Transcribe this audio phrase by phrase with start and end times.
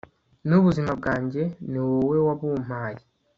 [0.47, 3.01] n'ubuzima bwanjye, ni wowe wabumpaye